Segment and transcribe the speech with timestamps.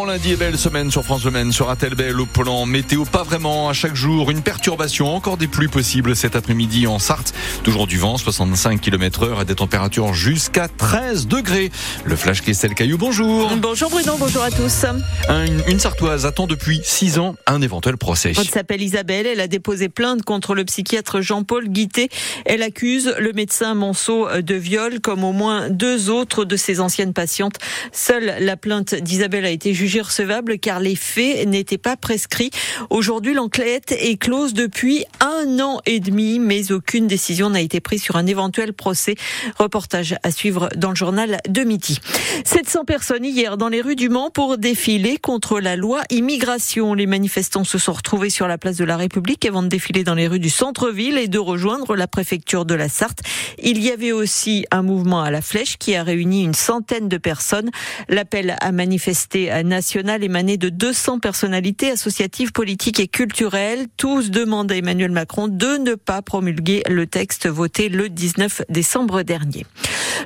[0.00, 3.68] bon lundi et belle semaine sur France Le Sera-t-elle belle au plan météo Pas vraiment.
[3.68, 5.14] À chaque jour, une perturbation.
[5.14, 7.34] Encore des pluies possibles cet après-midi en Sarthe.
[7.64, 11.70] Toujours du vent, 65 km heure et des températures jusqu'à 13 degrés.
[12.04, 13.54] Le flash Christelle Caillou, bonjour.
[13.56, 14.86] Bonjour Bruno, bonjour à tous.
[15.28, 18.32] une, une, Sartoise attend depuis 6 ans un éventuel procès.
[18.38, 19.26] Elle s'appelle Isabelle.
[19.26, 22.08] Elle a déposé plainte contre le psychiatre Jean-Paul Guité.
[22.46, 27.12] Elle accuse le médecin Monceau de viol comme au moins deux autres de ses anciennes
[27.12, 27.56] patientes.
[27.92, 32.50] Seule la plainte d'Isabelle a été jugée recevable car les faits n'étaient pas prescrits.
[32.90, 38.02] Aujourd'hui, l'enquête est close depuis un an et demi, mais aucune décision n'a été prise
[38.02, 39.16] sur un éventuel procès.
[39.58, 41.98] Reportage à suivre dans le journal de midi.
[42.44, 46.94] 700 personnes hier dans les rues du Mans pour défiler contre la loi immigration.
[46.94, 50.14] Les manifestants se sont retrouvés sur la place de la République avant de défiler dans
[50.14, 53.20] les rues du centre-ville et de rejoindre la préfecture de la Sarthe.
[53.62, 57.16] Il y avait aussi un mouvement à la flèche qui a réuni une centaine de
[57.16, 57.70] personnes.
[58.08, 63.86] L'appel à manifester national émané de 200 personnalités associatives, politiques et culturelles.
[63.96, 69.22] Tous demandent à Emmanuel Macron de ne pas promulguer le texte voté le 19 décembre
[69.22, 69.64] dernier.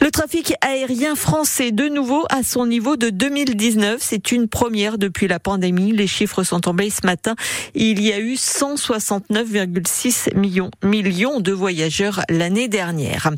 [0.00, 5.28] Le trafic aérien français, de nouveau à son niveau de 2019, c'est une première depuis
[5.28, 5.92] la pandémie.
[5.92, 7.34] Les chiffres sont tombés ce matin.
[7.74, 13.30] Il y a eu 169,6 millions, millions de voyageurs l'année dernière.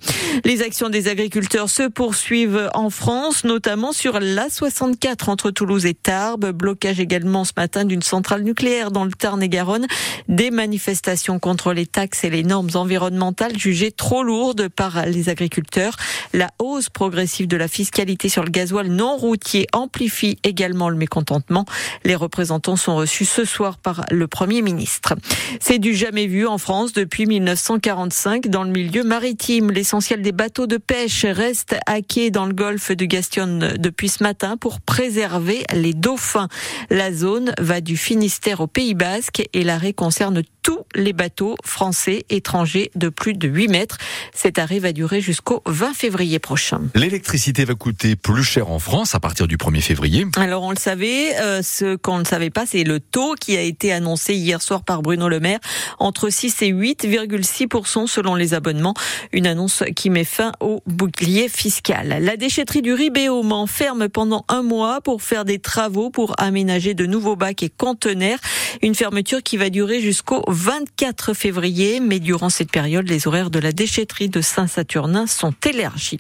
[0.45, 6.53] Les actions des agriculteurs se poursuivent en France, notamment sur l'A64 entre Toulouse et Tarbes.
[6.53, 9.87] Blocage également ce matin d'une centrale nucléaire dans le Tarn-et-Garonne.
[10.29, 15.97] Des manifestations contre les taxes et les normes environnementales jugées trop lourdes par les agriculteurs.
[16.35, 21.65] La hausse progressive de la fiscalité sur le gasoil non routier amplifie également le mécontentement.
[22.05, 25.15] Les représentants sont reçus ce soir par le Premier ministre.
[25.59, 29.71] C'est du jamais vu en France depuis 1945 dans le milieu maritime.
[29.71, 34.23] L'essentiel des bateaux de pêche reste à quai dans le golfe de Gastionne depuis ce
[34.23, 36.49] matin pour préserver les dauphins.
[36.91, 42.25] La zone va du Finistère au Pays Basque et l'arrêt concerne tous les bateaux français
[42.31, 43.99] étrangers de plus de 8 mètres.
[44.33, 46.81] Cet arrêt va durer jusqu'au 20 février prochain.
[46.95, 50.27] L'électricité va coûter plus cher en France à partir du 1er février.
[50.37, 53.61] Alors on le savait, euh, ce qu'on ne savait pas, c'est le taux qui a
[53.61, 55.61] été annoncé hier soir par Bruno Le Maire,
[55.99, 58.95] entre 6 et 8,6% selon les abonnements.
[59.33, 62.19] Une annonce qui met fin au bouclier fiscal.
[62.23, 66.35] La déchetterie du Ribé au Mans ferme pendant un mois pour faire des travaux pour
[66.39, 68.39] aménager de nouveaux bacs et conteneurs.
[68.83, 73.59] Une fermeture qui va durer jusqu'au 24 février, mais durant cette période, les horaires de
[73.59, 76.19] la déchetterie de Saint-Saturnin sont élargis.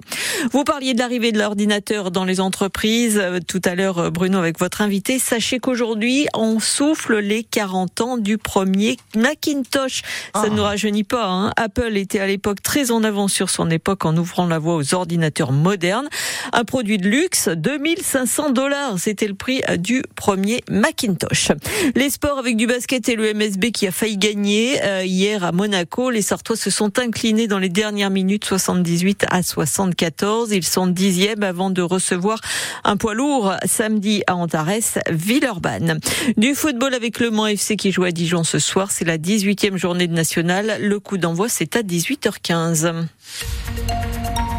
[0.52, 3.18] Vous parliez de l'arrivée de l'ordinateur dans les entreprises.
[3.20, 8.00] Euh, tout à l'heure, euh, Bruno, avec votre invité, sachez qu'aujourd'hui, on souffle les 40
[8.00, 10.02] ans du premier Macintosh.
[10.34, 11.26] Ça ne nous rajeunit pas.
[11.26, 11.52] Hein.
[11.56, 14.94] Apple était à l'époque très en avance sur son époque en ouvrant la voie aux
[14.94, 16.08] ordinateurs modernes.
[16.52, 18.98] Un produit de luxe, 2500 dollars.
[18.98, 21.52] C'était le prix euh, du premier Macintosh.
[21.94, 25.52] Les sports avec du basket et le MSB qui a failli gagné euh, hier à
[25.52, 26.10] Monaco.
[26.10, 30.52] Les Sartois se sont inclinés dans les dernières minutes 78 à 74.
[30.52, 32.40] Ils sont dixièmes avant de recevoir
[32.84, 36.00] un poids lourd samedi à Antares, Villeurbanne.
[36.36, 38.90] Du football avec le Mans FC qui joue à Dijon ce soir.
[38.90, 40.78] C'est la 18e journée de nationale.
[40.80, 43.04] Le coup d'envoi, c'est à 18h15.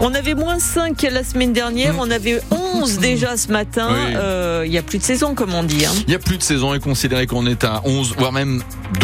[0.07, 1.99] On avait moins 5 la semaine dernière, mm.
[1.99, 3.87] on avait 11 déjà ce matin.
[3.91, 4.71] Euh, il oui.
[4.73, 5.77] n'y a plus de saison, comme on dit.
[5.79, 5.91] Il hein.
[6.07, 8.61] n'y a plus de saison et considéré qu'on est à 11, voire même
[8.99, 9.03] 12.